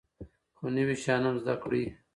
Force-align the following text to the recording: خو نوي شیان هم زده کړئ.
خو 0.57 0.65
نوي 0.75 0.95
شیان 1.03 1.21
هم 1.27 1.35
زده 1.43 1.55
کړئ. 1.63 1.83